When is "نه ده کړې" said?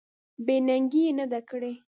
1.19-1.73